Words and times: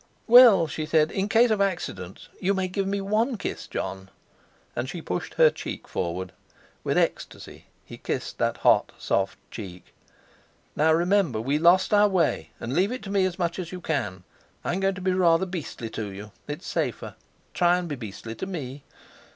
"Well," 0.25 0.65
she 0.65 0.87
said, 0.87 1.11
"in 1.11 1.29
case 1.29 1.51
of 1.51 1.61
accidents, 1.61 2.27
you 2.39 2.55
may 2.55 2.67
give 2.67 2.87
me 2.87 3.01
one 3.01 3.37
kiss, 3.37 3.67
Jon," 3.67 4.09
and 4.75 4.89
she 4.89 4.99
pushed 4.99 5.35
her 5.35 5.51
cheek 5.51 5.87
forward. 5.87 6.31
With 6.83 6.97
ecstasy 6.97 7.65
he 7.85 7.99
kissed 7.99 8.39
that 8.39 8.57
hot 8.65 8.93
soft 8.97 9.37
cheek. 9.51 9.93
"Now, 10.75 10.91
remember! 10.91 11.39
We 11.39 11.59
lost 11.59 11.93
our 11.93 12.09
way; 12.09 12.49
and 12.59 12.73
leave 12.73 12.91
it 12.91 13.03
to 13.03 13.11
me 13.11 13.25
as 13.25 13.37
much 13.37 13.59
as 13.59 13.71
you 13.71 13.79
can. 13.79 14.23
I'm 14.65 14.79
going 14.79 14.95
to 14.95 15.01
be 15.01 15.13
rather 15.13 15.45
beastly 15.45 15.91
to 15.91 16.07
you; 16.11 16.31
it's 16.47 16.65
safer; 16.65 17.13
try 17.53 17.77
and 17.77 17.87
be 17.87 17.95
beastly 17.95 18.33
to 18.33 18.47
me!" 18.47 18.83